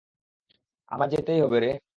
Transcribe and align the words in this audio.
আমায় 0.91 1.11
যেতেই 1.13 1.39
হবে 1.43 1.57
রে। 1.59 1.71